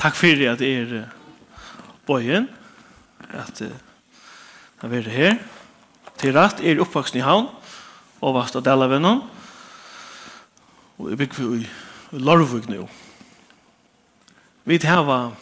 [0.00, 1.06] Takk for at er
[2.06, 2.48] bøyen,
[3.32, 3.72] at jeg
[4.82, 5.38] er her.
[6.18, 7.48] Til rett er oppvaksen i havn,
[8.22, 9.22] og vast av dela vennom.
[10.98, 11.68] Og jeg bygger i
[12.22, 12.86] Larvik nå.
[14.64, 15.32] Vi har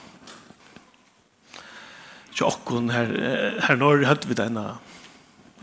[2.31, 3.11] ikke okken her,
[3.67, 4.79] her når hadde vi denne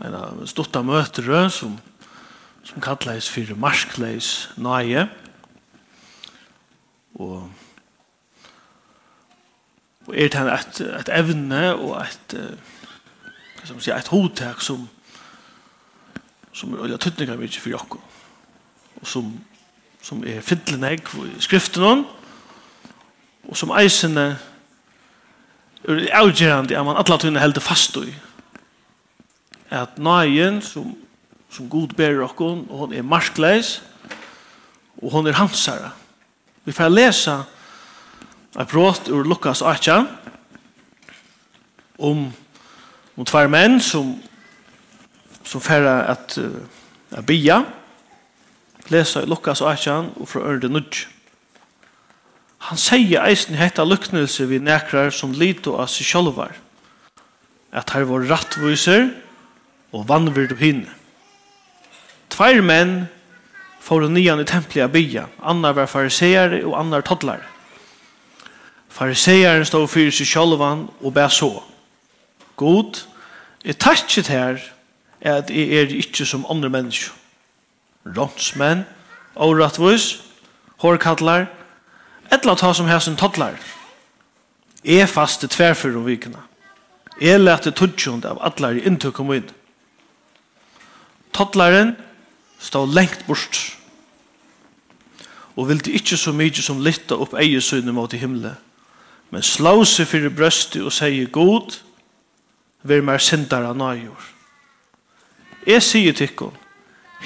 [0.04, 1.72] en stort av møtere som,
[2.62, 5.08] som kalles for Marskleis Nøye.
[7.18, 7.48] Og
[10.08, 14.86] Og er det et, et evne og et, hva skal man si, et hodtak som,
[16.56, 18.00] som er olja tøtninga mykje for jokko.
[19.02, 19.26] Og som,
[20.00, 22.06] som er fiddelen jeg i skriften hon,
[23.48, 24.30] og som eisene
[25.84, 28.08] er avgjerande at man atla tøyne helder fast i.
[29.68, 30.94] At nøyen som,
[31.52, 33.82] som god ber okkon, og hon er markleis,
[35.04, 35.92] og hon er hansara.
[36.64, 37.42] Vi får lesa
[38.58, 40.00] et brått ur Lukas 8
[41.98, 42.24] om,
[43.14, 44.16] om tvær menn som,
[45.46, 46.38] som færre at,
[47.14, 47.62] at bia
[48.90, 51.04] lesa i Lukas 8 og fra Ørde Nudj.
[52.68, 56.56] Han sier eisen hetta luknelse vi nekrar som lito av seg sjolvar,
[57.70, 59.12] at her var rattviser
[59.94, 60.96] og vannvird på hinne.
[62.32, 63.06] Tveir menn
[63.84, 67.46] får nian i tempelet av bia, annar var fariseere og annar toddlare.
[68.98, 71.52] Fariseeren stod fyrir seg sjálvan og bæ så.
[72.58, 73.04] God,
[73.62, 74.58] jeg tatsit her
[75.22, 77.14] at jeg er ikke som andre mennesker.
[78.16, 78.82] Rånsmenn,
[79.36, 80.18] åretvis,
[80.82, 81.46] hårkattlar,
[82.32, 83.54] etla ta som hæsen tattlar.
[84.82, 86.42] Jeg faste tverfyr om vikina.
[87.20, 89.50] Jeg lette tutsjund av atlar i inntuk om inn.
[91.34, 91.94] Tattlaren
[92.58, 93.66] stod lengt bort
[95.54, 98.58] og vildi ikkje så mykje som lytta opp eie søgne mot i himmelen
[99.30, 101.78] men slå seg for brøstet og sier god,
[102.88, 104.28] vil mer syndere nøyjord.
[105.66, 106.64] Jeg sier til henne,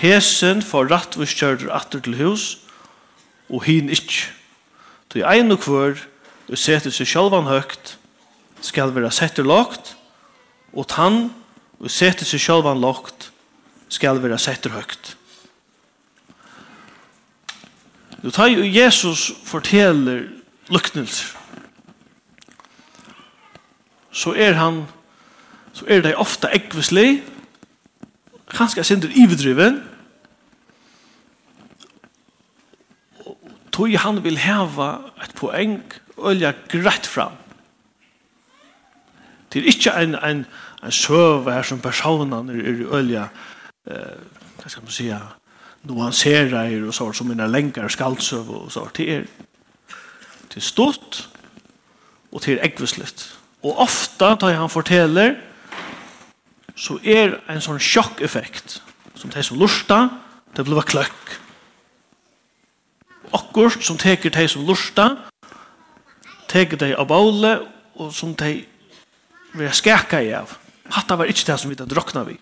[0.01, 2.59] hesen får rattvurskjørter atter til hus,
[3.53, 4.33] og hin ikke.
[5.13, 6.01] Du er en og hver,
[6.49, 7.99] og setter seg sjølvan høgt,
[8.65, 9.95] skal være setter lagt,
[10.73, 11.29] og tann,
[11.79, 13.31] og setter seg sjølvan lagt,
[13.93, 15.17] skal være setter høgt.
[18.23, 20.29] Du tar jo Jesus forteller
[20.71, 21.37] luknelser,
[24.13, 24.85] så er han
[25.73, 27.23] så er det ofta ekvislig
[28.53, 29.81] ganske sinter ivedriven
[33.73, 34.91] tog han vil heva
[35.25, 35.81] et poeng
[36.23, 37.39] ølja greit fram.
[39.53, 40.45] Til ikkje en, en,
[40.85, 43.27] en søve her som personen er, er olja
[43.89, 44.21] eh,
[44.61, 45.21] hva skal man sija
[45.89, 49.25] nuansera er og sånt som mina länkar skaldsøve og sånt til er
[50.53, 51.29] til stort
[52.33, 55.37] og till ekvisligt Og ofta, da han forteller,
[56.77, 58.81] så er en sån sjokkeffekt,
[59.15, 60.09] som det som lusta,
[60.57, 61.37] det blir kløkk.
[63.33, 65.13] Akkurat som teker det som lusta,
[66.51, 67.61] teker det av båle,
[67.95, 68.65] og som det
[69.55, 70.57] vil skaka i av.
[70.93, 72.37] Hatta var ikke det som vi da drokna vi.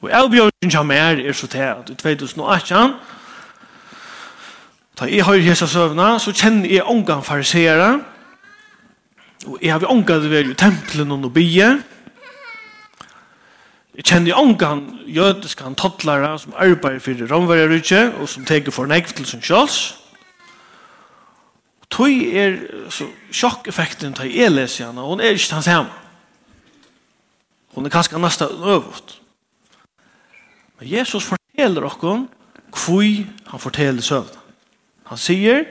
[0.00, 2.94] Og avbjørnsen som er, er så til at i 2018,
[5.00, 8.00] da jeg hører hese søvna, så kjenner jeg omgang farisere,
[9.46, 11.68] Og jeg har ångat det i tempelen og bie.
[13.96, 19.14] Jeg kjenner ångan jødiske han tattlæra som arbeider for romverjarutje og som teker for nekv
[19.16, 19.96] til sin kjøls.
[21.80, 22.60] Og tog er
[22.92, 25.90] så sjokkeffekten til jeg leser henne, og hun er ikke hans hjemme.
[27.74, 29.16] Hun er kanskje nesten øvått.
[30.78, 32.28] Men Jesus forteller okkon
[32.70, 33.04] hvor
[33.50, 34.30] han forteller søvn.
[35.10, 35.64] Han sier,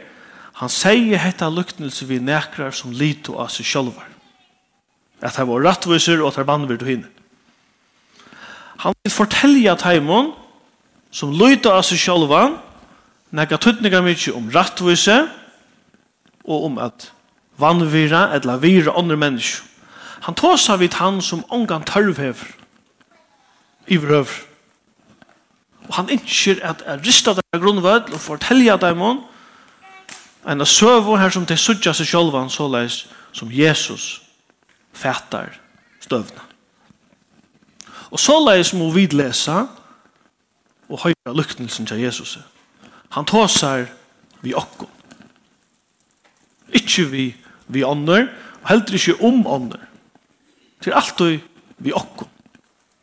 [0.59, 4.07] Han sier hetta luktnelse vi nekrar som lito av seg sjølvar.
[5.23, 7.11] At han var rattviser og at han vannvirt og hinne.
[8.83, 10.33] Han vil fortelle at heimon
[11.11, 12.57] som lito av seg sjølvar
[13.35, 15.21] nekka tuttninga mykje om rattvise
[16.43, 17.09] og om at
[17.59, 19.65] vannvira eller vira andre mennesker.
[20.27, 22.47] Han tåsa vidt han som ongan tørvhever
[23.87, 24.41] i vrøver.
[25.87, 29.21] Og han innskjer at er rista der grunnvød og fortelja dem om
[30.47, 34.21] en søvå her som til suttja seg sjølvan såleis som Jesus
[34.93, 35.59] fætar
[35.99, 36.45] støvna.
[38.09, 39.65] Og såleis må vi lesa
[40.89, 42.39] og høyra luknelsen til Jesus.
[43.09, 43.85] Han tåsar
[44.41, 44.89] vi okko.
[46.73, 47.25] Ikki vi
[47.69, 48.27] vi ånder,
[48.63, 49.81] og heldur ikkje om ånder.
[50.81, 51.35] Til alt og
[51.77, 52.25] vi okko.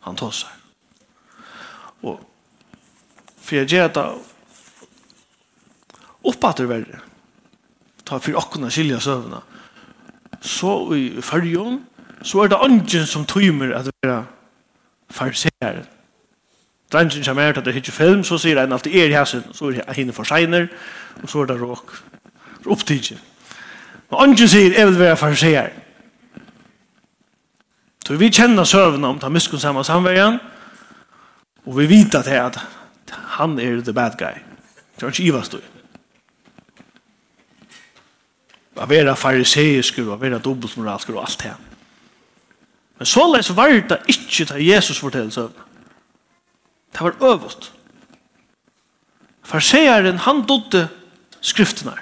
[0.06, 0.50] Han tåsar.
[2.02, 2.18] Og
[3.38, 4.06] for jeg gjør det
[6.26, 6.98] oppater verre,
[8.06, 9.42] ta for okkona skilja søvna.
[10.40, 11.80] Så i fyrjon,
[12.22, 14.24] så er det ungen som tøymer at være
[15.10, 15.84] farseer.
[16.92, 19.42] Drangen som her til at det hittir film, så sier han alltid er i hæsen,
[19.52, 20.68] så er henne for seiner,
[21.22, 21.96] og så er det råk.
[22.62, 23.18] Så opptidje.
[24.10, 25.70] Men ungen sier, jeg vil være farseer.
[28.06, 30.38] Så vi kjenner søvna om ta miskun saman samverjan,
[31.66, 32.60] og vi vet at
[33.10, 34.38] han er the bad guy.
[34.94, 35.75] Det er ikke ivast du
[38.76, 41.54] å være fariseisk och att vara dubbelmoralsk och allt det.
[42.98, 45.50] Men så läs var det ikke det Jesus fortäller så.
[46.92, 47.72] Det var øvått.
[49.44, 50.88] Fariseren, han dodde
[51.40, 51.94] skriftene.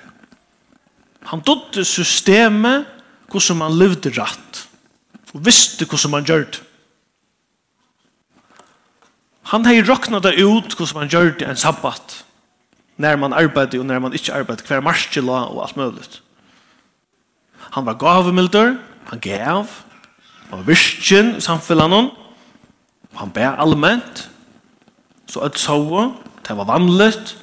[1.24, 2.86] Han dodde systemet
[3.30, 4.68] hvordan man levde rett.
[5.34, 6.62] Og visste hvordan man gjør det.
[9.50, 12.24] Han har råknet det ut hvordan man gjør det en sabbat.
[12.96, 14.64] Når man arbeider og når man ikke arbeider.
[14.66, 16.23] Hver marsjela og alt mulig.
[17.72, 18.76] Han var gavemilder,
[19.06, 19.66] han gav,
[20.50, 22.10] han var virkjen i samfunnet,
[23.14, 24.30] han ber allment,
[25.26, 26.14] så at sove,
[26.48, 27.38] det var vanligt,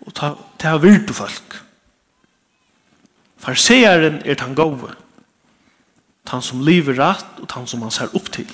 [0.00, 0.12] og
[0.60, 1.64] det var virtu folk.
[3.38, 4.94] Farseeren er han gode,
[6.28, 8.48] han som lever rett, og han som han ser opp til.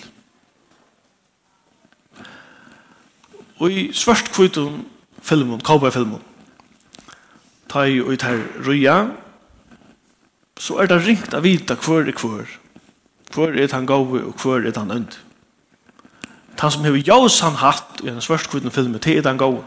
[3.59, 4.85] Og i svart kvittum
[5.23, 6.23] filmen, cowboy-filmen,
[7.71, 8.99] ta i og tar røya,
[10.59, 12.51] så er det ringt å vite hver er hver.
[13.35, 15.17] Hver er han gave og hver er han ønd.
[16.61, 19.65] Han som har jausan hatt i en svørst kvitten filmen, det er han gave.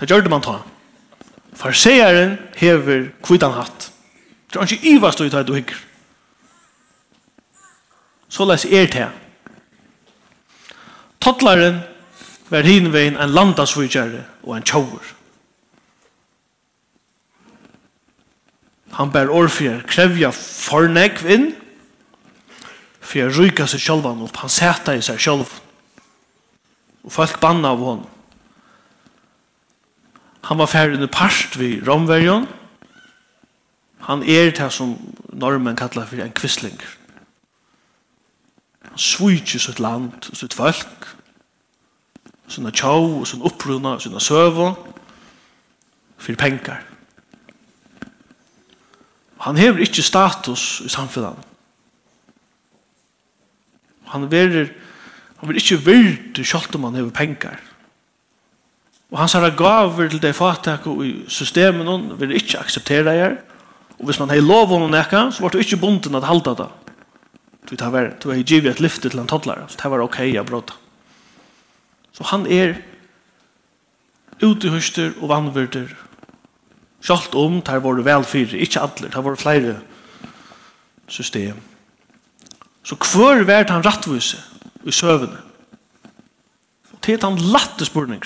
[0.00, 0.64] Det gjør det man tar.
[1.54, 3.90] Farseeren hever kvitten hatt.
[4.50, 5.76] Det er ikke ivast i ta du hikker.
[8.28, 9.10] Så les er til.
[11.22, 11.82] Tottlaren
[12.50, 15.14] var hinvein en landasvigere og en tjauer.
[18.94, 21.54] Han bär år för krävja förnägv in
[23.00, 25.50] för jag ryka seg själv opp Han seta i seg själv.
[27.04, 28.06] og folk banna av hon
[30.42, 32.46] Han var färdig under parst vid Romverjon.
[33.98, 34.98] Han er det som
[35.32, 36.80] normen kallar for en kvistling
[38.82, 41.16] Han svujtje sitt land og sitt folk.
[42.48, 44.74] Sina tjau og sin upprunna og sina sövon.
[46.18, 46.93] För pengar.
[49.44, 51.36] Han hever ikke status i samfunnet.
[54.14, 54.70] Han verer,
[55.40, 57.58] han vil ikke virte kjalt om han hever penger.
[59.12, 63.36] Og han sier gaver til det fatak og i systemen hon vil ikke akseptere det
[63.98, 66.54] Og hvis man har lov om henne eka, så var det ikke bunden at halda
[66.54, 66.70] det.
[67.70, 70.18] Du tar vær, du har givet et lyfte til en toddler, så det var ok,
[70.34, 70.74] jeg bråd.
[72.12, 72.74] Så han er
[74.42, 75.88] utehuster og vannvurder
[77.04, 79.76] Sjalt om tar våre velfyrir, ikkje atler, tar våre flere
[81.08, 81.58] system.
[82.84, 84.40] Så hver vært han rattvise
[84.84, 85.40] i søvende?
[86.92, 88.22] Og til han latte spurning.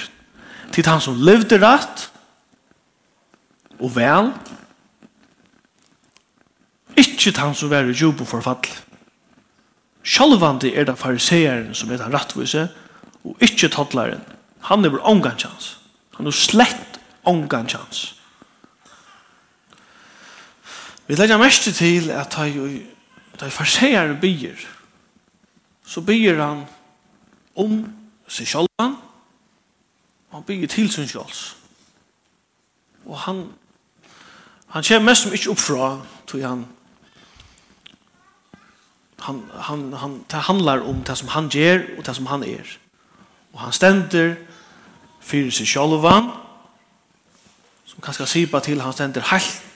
[0.75, 2.09] Til han som levde rett
[3.79, 4.31] og vel.
[6.99, 8.69] Ikkje til han som var i jobb og forfall.
[10.07, 12.69] Sjalvandi er det fariseeren som er han rattvise,
[13.27, 14.23] og ikkje tattlaren.
[14.71, 15.75] Han er vår omgang chans.
[16.17, 18.18] Han er slett ongan chans.
[21.09, 22.87] Vi legger mest til at de,
[23.41, 24.57] de farseger byer,
[25.87, 26.65] så byer han
[27.57, 27.79] om
[28.29, 31.39] seg selv, og han byer til sin selv.
[33.07, 33.47] Og han,
[34.69, 35.87] han kommer mest som ikke oppfra,
[36.27, 36.67] tror han,
[39.19, 42.77] han, han, han, det handlar om det som han gjør, og det som han er.
[43.53, 44.35] Og han stender
[45.21, 46.05] fyrir seg selv,
[47.87, 49.68] som kanskje på til han stender helt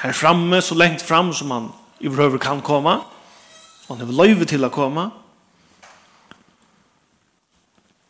[0.00, 3.00] her framme så lengt fram som han överhuvud kan komma.
[3.80, 5.10] Så han har løyve till att komma.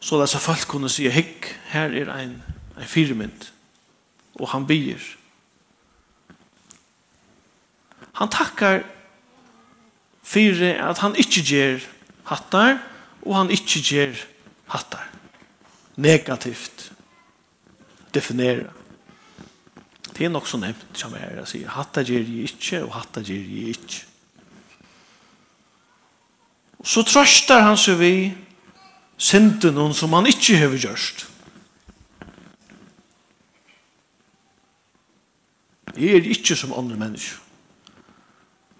[0.01, 2.43] Så där så folk kunde si, hikk, här är en,
[2.77, 3.47] en firmynd.
[4.33, 5.17] Och han byr.
[8.13, 8.85] Han tackar
[10.23, 11.83] för att han inte ger
[12.23, 12.79] hattar
[13.23, 14.25] och han inte ger
[14.67, 15.11] hattar.
[15.95, 16.93] Negativt
[18.11, 18.80] definera.
[20.17, 23.23] Det er nok så nevnt som jeg å si, Hatta gjør jeg ikke, og hatta
[23.25, 24.01] gjør jeg ikke.
[26.81, 28.15] Og så trøster han seg vi
[29.21, 31.27] synden noen som han ikke har gjørst.
[36.01, 37.47] Jeg er ikke som andre mennesker.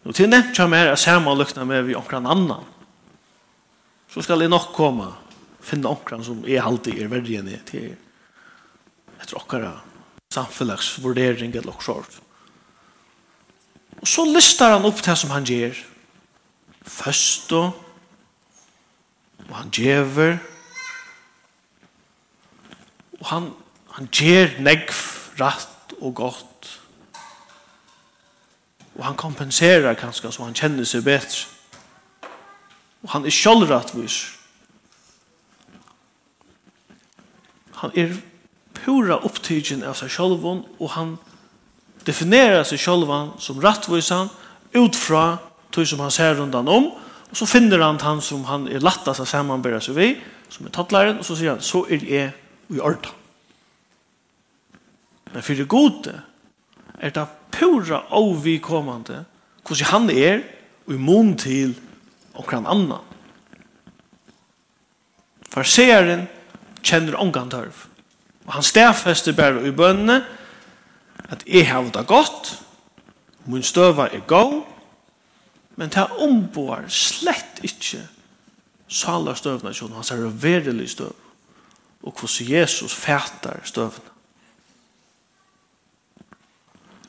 [0.09, 2.65] Og til nevnt som jeg her er sammen lykna med vi omkring annan.
[4.09, 5.11] Så skal jeg nok komme
[5.61, 7.91] finne omkring som er alltid er verdig enn jeg til
[9.21, 9.75] etter okkara
[10.31, 12.21] samfunnsvurdering eller noe sånt.
[14.01, 15.77] Og så listar han opp det som han gjør.
[16.87, 17.87] Først og
[19.51, 20.39] og han djever
[23.21, 23.51] og han
[23.91, 24.99] han gjør negv
[25.41, 26.69] rett og godt
[28.95, 32.31] og han kompenserar kanskje så han kjenner seg bedre
[33.03, 34.21] og han er sjølv rettvis
[37.83, 38.15] han er
[38.85, 41.15] pura upptigen av seg sjálvan og han
[42.07, 44.31] definerar seg sjálvan som rattvisan
[44.77, 45.39] utfra
[45.71, 46.91] tog som han ser rundan om
[47.31, 50.09] og så finner han han som han er lattast av samanbära seg vi,
[50.49, 52.33] som är tattlaren og så sier han så er jeg
[52.71, 53.13] i orda
[55.33, 56.17] men for det gode
[56.99, 59.25] er det pura avvikommande
[59.63, 60.43] hvordan han er
[60.87, 61.77] og i mån til
[62.35, 63.07] omkran annan
[65.51, 66.29] Farsearen
[66.87, 67.87] kjenner ongan tørv.
[68.51, 70.25] Og han stedfester bare i bønnene
[71.31, 72.57] at jeg har det godt,
[73.47, 74.65] min støva er god,
[75.79, 78.03] men det omboar slett ikke
[78.91, 81.15] salar støvna sjón hans er verilig støv.
[82.03, 84.11] Og hvordan Jesus fætar støvna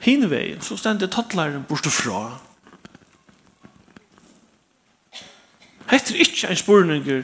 [0.02, 2.38] hinveien så stender tattlaren borte fra
[5.90, 7.24] Hette er ikke en spurninger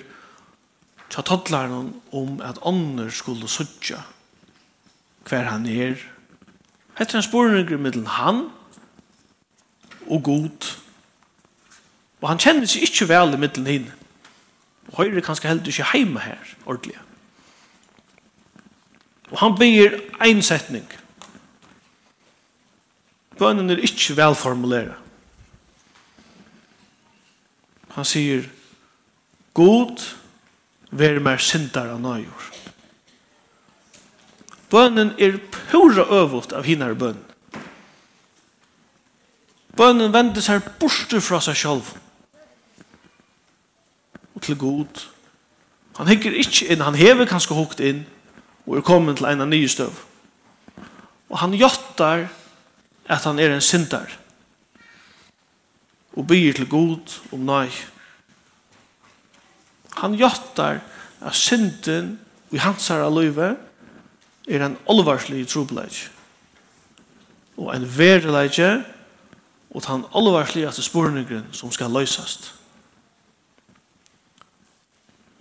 [1.09, 4.03] tja tottlaren om at ånder skulle suttja
[5.27, 5.99] hver han er.
[6.97, 8.47] Hette en spurning i middelen han
[10.07, 10.69] og god.
[12.21, 13.97] Og han kjenner seg ikke vel i middelen henne.
[14.87, 16.95] Og høyre kanskje heller ikke heima her, ordentlig.
[19.31, 20.87] Og han byr en setning.
[23.37, 24.95] Bønnen er ikke velformuleret.
[27.97, 28.45] Han sier,
[29.57, 30.01] God,
[30.91, 32.51] Vær mer syndar av nøyur.
[34.71, 37.23] Bønnen er pura øvult av hinar bønnen.
[39.77, 41.93] Bønnen vender seg borte fra seg sjálf.
[44.33, 45.03] Og til god.
[45.97, 48.03] Han hikker ikke inn, han hever kanskje hukt inn,
[48.65, 49.93] og er kommet til en av nye støv.
[51.29, 52.27] Og han jottar
[53.07, 54.11] at han er en syndar.
[56.17, 57.69] Og byr til god om nøy.
[60.01, 60.81] Han gjøttar
[61.21, 62.19] at synden
[62.53, 63.55] i hans herre løyve
[64.47, 66.07] er en olvarslig trobleik.
[67.57, 68.59] Og en verileik
[69.69, 72.53] og den olvarsligaste spurningren som skal løysast.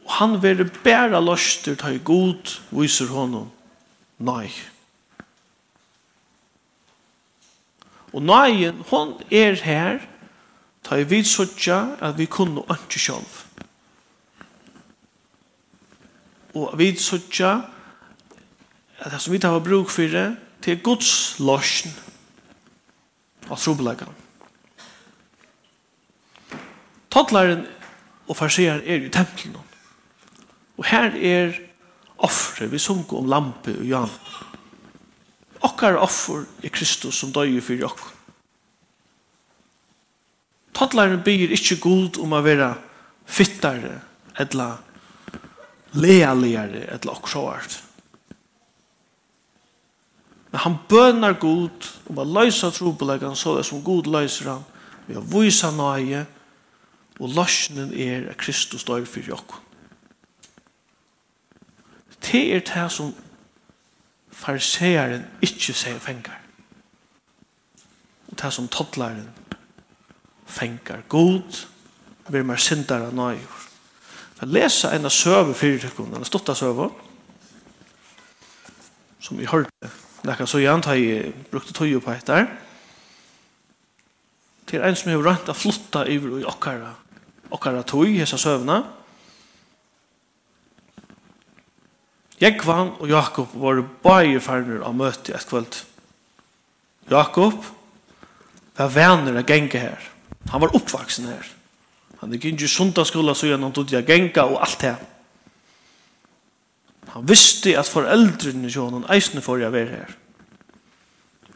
[0.07, 3.51] Og han vil bæra løster ta i god viser honom
[4.19, 4.51] nei.
[8.15, 9.99] Og nei, hon er her
[10.87, 13.46] ta i vidsutja at vi kunne ønske sjálf.
[16.57, 17.53] Og vi sutja
[18.97, 20.29] at det som vi tar bruk for det,
[20.65, 21.93] til Guds løsjen
[23.47, 24.15] av trobeleggene.
[27.13, 27.63] Tottlaren
[28.27, 29.61] og farsier er i tempelen.
[30.77, 31.55] Og her er
[32.17, 34.13] offre, vi sunker om lampe og jan.
[35.65, 38.03] Okkar offer er Kristus som døy for okk.
[40.77, 42.75] Tottlaren byr ikkje god om å være
[43.25, 44.01] fittare,
[44.37, 44.75] edla
[45.97, 47.83] lealigare eller okksåart.
[50.51, 54.65] Men han bønar god om å løysa trobeleggen så det som god løyser han
[55.07, 56.25] ved å vysa nøye
[57.21, 59.63] og løsningen er at Kristus døg for jokken.
[62.27, 63.13] Det er det som
[64.33, 66.41] farseeren ikke sier fengar.
[68.29, 69.29] Og det som tottlaren
[70.47, 71.63] fengar god
[72.29, 73.66] vil mer sindere nøyere.
[74.37, 76.91] Jeg leser en av søve fyrtøkken, en stått av søve,
[79.25, 79.91] som vi hørte.
[80.27, 82.51] Lekka så gjerne har jeg brukte tøye på etter.
[84.67, 86.93] Til en som har rønt å flytte over i okkara,
[87.55, 88.83] okkara tøy, hese søvna.
[92.43, 95.81] Jekvann og Jakob var bare ferner av møte et kvöld.
[97.09, 97.63] Jakob
[98.77, 100.11] var venner av genge her.
[100.53, 101.56] Han var oppvaksen her.
[102.21, 104.95] Han gikk inn i sundagsskola så gjennom tog jeg genga og alt det.
[107.17, 110.17] Han visste at foreldrene så han eisende for jeg var her.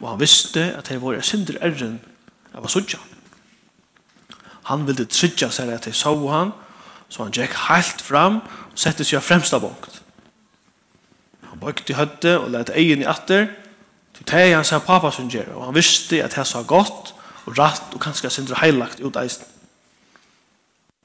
[0.01, 1.99] Og han visste at jeg var sindre erren
[2.57, 3.01] av var.
[4.71, 6.53] Han ville trytja seg at jeg så han,
[7.09, 10.01] så han gikk helt fram og sette seg fremsta bokt.
[11.51, 13.51] Han bøkte i høtte og lette egen i atter
[14.17, 17.15] til det han sa pappa som gjør, og han visste at jeg sa godt
[17.47, 19.60] og rett og kanskje sindre heilagt ut eisende.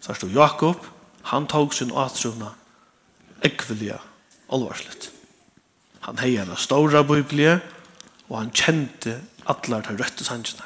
[0.02, 0.86] Så stod Jakob,
[1.32, 2.52] han tog sin atrona
[3.46, 3.98] ekvelia
[4.54, 5.10] alvarslet.
[6.06, 7.58] Han hei en stora biblie,
[8.30, 10.66] og han kjente atlar til røtte sannsjene.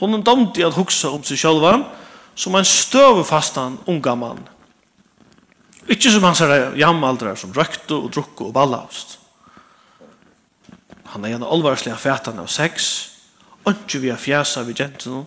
[0.00, 0.16] Hon
[0.58, 1.76] i at hugsa om seg sjølva,
[2.34, 4.42] som en støvefastan unga mann.
[5.88, 6.40] Ikke som hans
[6.76, 9.18] jamaldrar som røkte og drukke og ballavst.
[11.14, 13.10] Han er en alvarslig fætan av sex,
[13.68, 15.24] ikke vi er fjæsa vi gentene,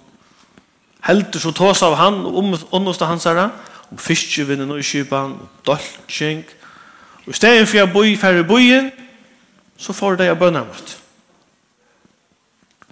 [1.05, 3.49] Heldur så tås av han og om åndosta hans herre,
[3.91, 6.43] om fiskevinnen og kypan, og dolkjeng.
[7.25, 8.89] Og i stedet for jeg boi færre boien,
[9.77, 10.95] så får det jeg bønner mot.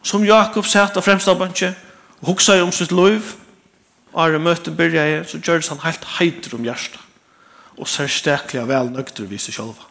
[0.05, 1.73] Som Jakob sett av fremsta bansje,
[2.21, 3.33] og huksa om sitt lov,
[4.13, 7.01] og er møte byrja jeg, så gjør han helt heiter om hjertet,
[7.75, 9.89] og ser særsteklig av vel nøgter vise sjølva.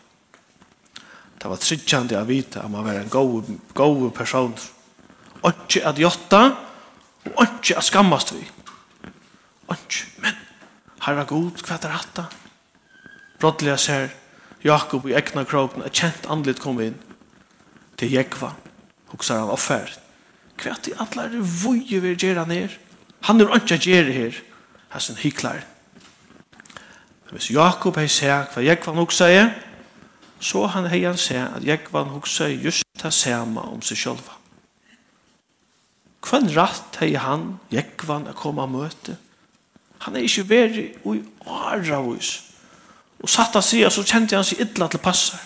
[1.44, 4.54] Det var tryggande å vite at man var en god, god person.
[5.42, 6.40] Og ikke at jotta,
[7.33, 8.45] Og ikke er skammast vi.
[9.73, 10.37] Ikke, men
[11.07, 12.26] herra god, hva er hatta?
[13.40, 14.12] Brottelig ser
[14.64, 16.97] Jakob i egna kroppen, et kjent andlet kom inn
[18.00, 18.54] til Jekva,
[19.12, 19.99] hoksar han offert.
[20.61, 22.76] Hva er det alle er vøye vi gjør han her?
[23.28, 24.40] Han er ikke gjør her,
[24.93, 25.64] her sin hyklar.
[27.33, 29.50] Hvis Jakob har ser hva Jekva nok sier,
[30.40, 34.23] så han hei han ser at Jekva hoksa just det samme om seg selv.
[36.25, 39.19] Hvem rett hei han, Jekvan, å komme og møte?
[40.04, 42.31] Han er ikke veri i åra hos.
[43.21, 45.43] Og satt av sida så kjente han seg idla til passar.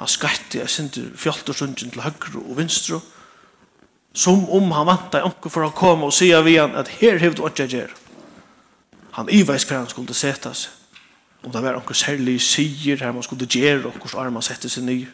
[0.00, 3.00] Han skatti jeg sindur fjoltorsundjen til høyre og vinstre,
[4.16, 7.20] som om han vant deg onke for å komme og sida vi han at her
[7.22, 7.94] hevd åtja gjer.
[9.18, 10.76] Han iveis hver han skulle sette seg.
[11.44, 14.84] Om det var onke særlig sier her man skulle gjøre og hvordan arma sette seg
[14.84, 15.08] nye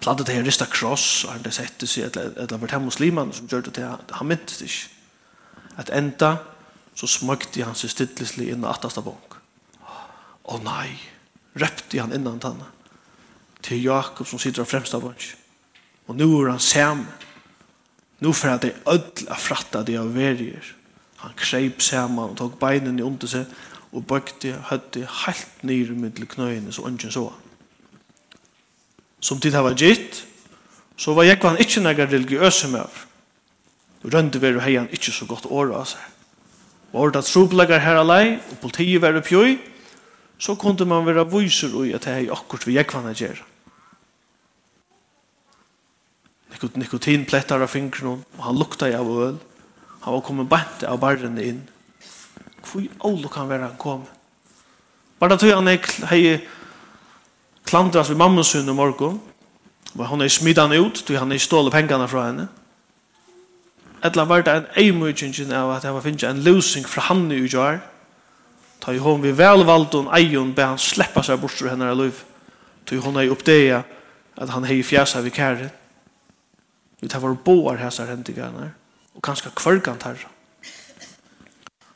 [0.00, 3.60] platt det här rista kross och det sette sig et det var det som gjør
[3.60, 4.88] det han myntes ikke.
[5.76, 6.36] At enda
[6.94, 9.36] så smøkte han seg stidlislig inn i attasta bonk.
[10.48, 10.98] Å oh, nei,
[11.54, 12.66] røpte han innan tanna
[13.62, 15.22] til Jakob som sitter av fremsta bonk.
[16.08, 17.06] Og nu er han sammen.
[18.18, 20.74] Nu for at det er ødel av fratta det av verier.
[21.22, 23.46] Han kreip sammen og tok beinene under seg
[23.92, 27.47] og bøkte høtte helt nyr middel knøyene så ønsken så han
[29.20, 30.24] som tid hava gitt,
[30.98, 33.04] så var jeg han ikke nægge religiøse med over.
[34.04, 36.02] Rønde var hei han ikke så godt året av seg.
[36.92, 39.58] Var det trobleggar her alai, og politiet var oppjøy,
[40.38, 43.42] så kunde man være vyser ui at hei akkurat vi jeg kvann gjer.
[46.78, 49.36] Nikotin plettar av fingrene, og han lukta i av øl.
[50.02, 51.60] Han var kommet bant av barren inn.
[52.64, 54.06] Hvor i ålok han være han kom?
[55.18, 55.68] Bare tog han
[56.10, 56.38] hei
[57.68, 59.20] klandras vid mamma sin i morgon.
[59.98, 62.48] Og hon er smidan ut, då han er stålet pengarna fra henne.
[64.04, 67.40] Etla var det en eimutjengin av at han var finnst en løsning fra han i
[67.42, 67.80] utjar.
[68.80, 71.96] Ta i hon vi velvalgt og eion be han sleppa seg bort fra henne i
[71.98, 72.22] liv.
[72.86, 73.82] Ta hon er oppdega
[74.38, 75.70] at han hei fjæsa vid
[77.00, 78.70] Vi tar vår boar hæsar hendigarna
[79.14, 80.28] og kanskje kvörgant herra.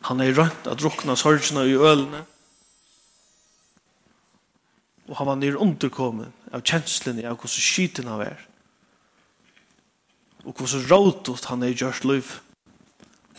[0.03, 2.25] Han er rønt at drukna sorgina i ølene
[5.11, 8.45] Og han var nere underkommen av kjenslene av hvordan skiten han var.
[10.45, 12.31] Og hvordan rådet han er i gjørst liv.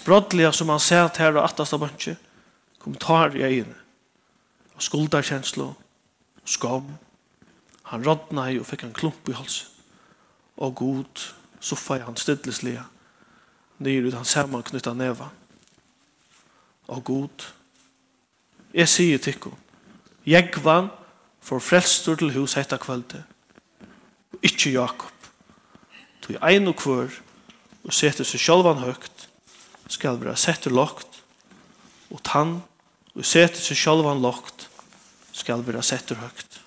[0.04, 2.18] Brottliga som han sett her og attast av bønnsje,
[2.80, 3.80] kommentar i øynene.
[4.76, 5.70] Og skuldarkjenslo,
[6.44, 6.96] og skam.
[7.92, 9.70] Han rådna i og fikk en klump i halsen.
[10.58, 11.28] Og god,
[11.60, 12.84] så i han stedleslige,
[13.80, 15.30] nere ut han sammanknytta neva.
[16.88, 17.46] Og god,
[18.74, 19.56] jeg sier tikkum,
[20.26, 20.90] jeg vann,
[21.44, 23.24] for frelstur til hus hetta kvölde.
[24.44, 25.12] ikkje Jakob.
[26.22, 27.12] Tu ein og kvør
[27.84, 29.28] og settu seg sjálvan høgt
[29.92, 31.20] skal vera settu lokt
[32.12, 32.62] og tann
[33.16, 34.68] og settu seg sjálvan lokt
[35.34, 36.60] skal vera settu høgt.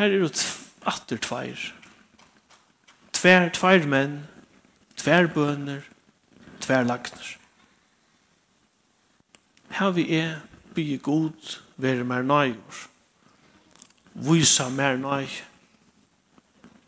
[0.00, 0.46] Her er det
[0.88, 1.79] atter tveir
[3.20, 4.20] tver, tver menn,
[4.96, 5.84] tver bønner,
[6.60, 7.36] tver lagner.
[9.76, 10.38] Her vi er
[10.74, 12.80] bygge god, være mer nøyur,
[14.14, 15.28] vysa mer nøy,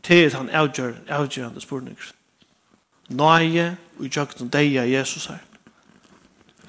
[0.03, 2.13] til at han avgjør, avgjør han det spurninger.
[3.09, 5.43] Nøye, og gjør den deg av Jesus her.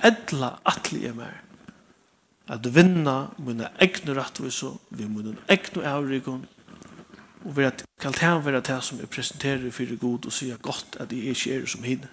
[0.04, 1.40] Edla atli er mer,
[2.52, 6.44] at vinna mine egne rettviso, vi mine egne avrikon,
[7.44, 11.12] Og vi kan ta vera det som vi presenterer for god og sier godt at
[11.12, 12.10] jeg ikke er som hinne.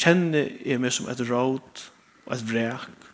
[0.00, 1.84] Kjenne er meg som et råd
[2.26, 3.06] og et vrek.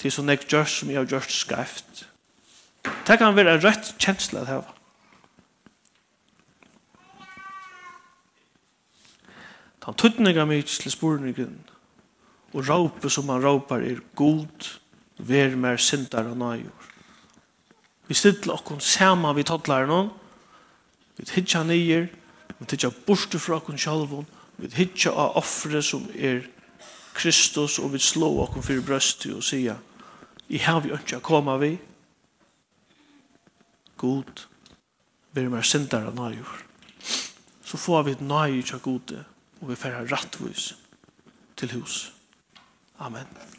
[0.00, 2.06] Til sånn jeg gjør som jeg har gjort skreft.
[3.06, 4.72] Det kan være en rett kjensle at hava.
[9.86, 11.60] Han tuttninga mig til spurningen
[12.50, 14.72] og råpe som han råpar er god,
[15.22, 16.95] ver mer sindar og nøyur.
[18.06, 20.10] Vi stiller okkon saman vi tottlar noen.
[21.16, 22.08] Vi hitja nyer.
[22.58, 24.28] Vi hitja borste fra okkon sjalvun.
[24.60, 26.44] Vi hitja av offre som er
[27.16, 29.78] Kristus og vi slå okkon fyrir brøsti og sia
[30.48, 31.72] I her vi ønsker koma vi.
[33.96, 34.44] God,
[35.32, 36.52] vi er mer sindere nøyur.
[37.64, 39.24] Så får vi et nøyur til gode
[39.60, 40.74] og vi færre rattvis
[41.56, 42.12] til hus.
[42.98, 43.55] Amen.